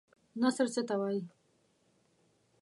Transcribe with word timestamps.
نثر 0.41 0.67
څه 0.73 0.81
ته 0.87 0.95
وايي؟ 0.99 1.21